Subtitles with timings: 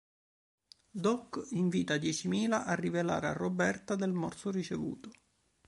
[1.03, 5.11] Doc invita Diecimila a rivelare a Roberta del morso ricevuto.